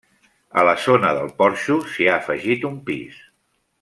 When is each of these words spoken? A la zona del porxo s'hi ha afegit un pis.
A 0.61 0.63
la 0.67 0.73
zona 0.85 1.11
del 1.19 1.29
porxo 1.41 1.77
s'hi 1.91 2.09
ha 2.13 2.17
afegit 2.23 2.67
un 2.71 2.81
pis. 2.89 3.21